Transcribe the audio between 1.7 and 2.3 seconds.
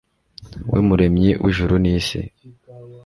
n’isi